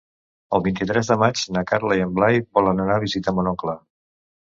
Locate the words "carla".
1.73-1.99